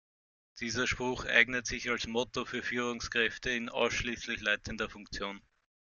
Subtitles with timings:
[0.59, 5.43] Dieser Spruch eignet sich als Motto für Führungskräfte in ausschließlich leitender Funktion.